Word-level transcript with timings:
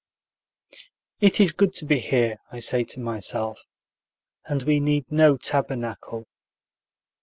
It 1.19 1.39
is 1.39 1.51
good 1.51 1.75
to 1.75 1.85
be 1.85 1.99
here, 1.99 2.37
I 2.51 2.57
say 2.57 2.83
to 2.85 2.99
myself, 2.99 3.61
and 4.45 4.63
we 4.63 4.79
need 4.79 5.05
no 5.11 5.37
tabernacle. 5.37 6.25